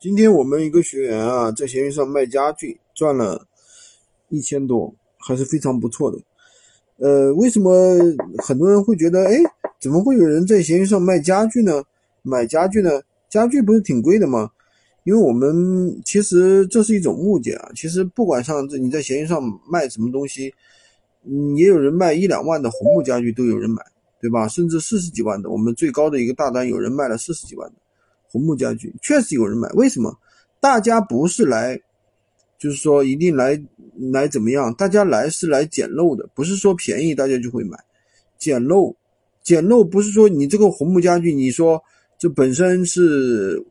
[0.00, 3.46] 今天我们一个学员啊，在闲鱼上卖家具赚了
[4.30, 6.18] 一千多，还是非常不错的。
[6.96, 7.98] 呃，为什么
[8.38, 9.36] 很多人会觉得，哎，
[9.78, 11.84] 怎么会有人在闲鱼上卖家具呢？
[12.22, 13.02] 买家具呢？
[13.28, 14.50] 家具不是挺贵的吗？
[15.04, 17.70] 因为我们其实这是一种误解啊。
[17.76, 20.54] 其实不管上你在闲鱼上卖什么东西，
[21.26, 23.82] 嗯，也有人卖一两万的红木家具都有人买，
[24.18, 24.48] 对吧？
[24.48, 27.74] 甚至四十几万的，我们最高的一个大单有人卖了四十几万的。
[28.30, 30.16] 红木家具确实有人买，为什么？
[30.60, 31.80] 大家不是来，
[32.58, 33.58] 就是说一定来
[34.12, 34.72] 来怎么样？
[34.74, 37.78] 大家来是来捡漏的，不是说便宜大家就会买。
[38.38, 38.94] 捡漏，
[39.42, 41.82] 捡漏不是说你这个红木家具，你说
[42.18, 43.64] 这本身是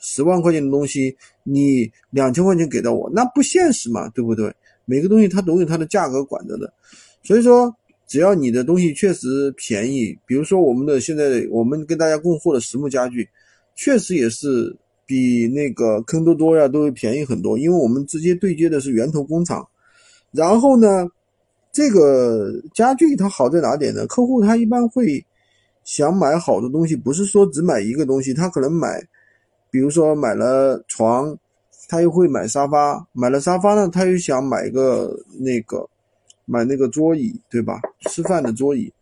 [0.00, 4.50] 十万块钱的东西，你两千块钱给到我，那不现实嘛，对不对？
[4.86, 6.72] 每个东西它都有它的价格管着的，
[7.22, 7.70] 所以说
[8.06, 13.28] 只要你的东西确实便宜，比如说我们的现在我们跟大家供货的实木家具。
[13.74, 19.66] 确实也是比那个坑多多呀都会便宜很多，因为我们直接对接的是源头工厂。
[20.30, 21.08] 然后呢，
[21.72, 24.06] 这个家具它好在哪点呢？
[24.06, 25.24] 客户他一般会
[25.82, 29.02] 想买好的东西，不是说只买一个东西，他可能买，
[29.70, 31.36] 比如说买了床，
[31.88, 35.88] 他又会买沙发，买了沙发呢，他又想买个那个
[36.44, 37.80] 买那个桌椅，对吧？
[38.02, 38.92] 吃饭的桌椅。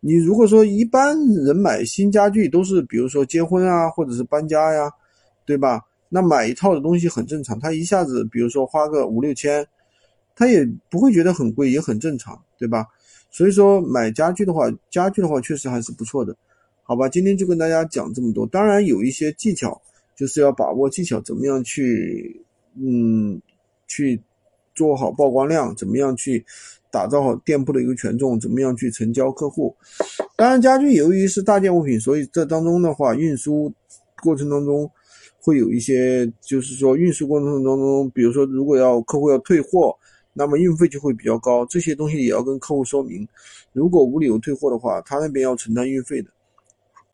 [0.00, 4.90] 你如果说一般人买新家具都是，比如说结婚啊，或者是搬家呀，
[5.44, 5.80] 对吧？
[6.08, 9.66] 那买一套的东西很正常，他一下子比如说花个五六千，
[10.36, 12.86] 他也不会觉得很贵，也很正常，对吧？
[13.30, 16.34] 所以说买家具的话，家具的话确实还是不错的，
[16.84, 17.08] 好吧？
[17.08, 19.80] 今天就跟大家讲这么多，当然有一些技巧，
[20.14, 22.40] 就是要把握技巧，怎么样去，
[22.74, 23.40] 嗯，
[23.88, 24.20] 去
[24.76, 26.44] 做好曝光量，怎么样去。
[26.88, 29.74] 打造好店铺的一个权重，怎么样去成交客户？
[30.34, 33.70] 当然，家具由于是大件物品，所以这当中的话，运输
[34.22, 34.90] 过程当中
[35.38, 39.94] 会有一些，就是说运输过程当中，比如说如果要客户要退货，
[40.32, 43.28] 那么运费就会比较高，这些东西也要跟客户说明。
[43.74, 46.30] 如果无理由退货的话，他那边要承担运费的。